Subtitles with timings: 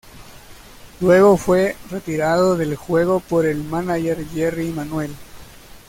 [0.99, 5.11] Luego fue retirado del juego por el mánager "Jerry Manuel".